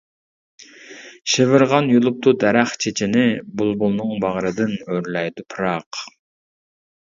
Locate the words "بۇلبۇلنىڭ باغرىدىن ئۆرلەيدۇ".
3.61-5.47